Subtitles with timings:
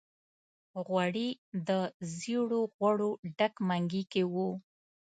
[0.85, 1.29] غوړي
[1.65, 1.79] له
[2.17, 4.49] زېړو غوړو ډک منګي کې وو.